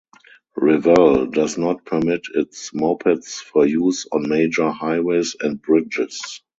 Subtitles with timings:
[0.57, 6.41] Revel does not permit its mopeds for use on major highways and bridges.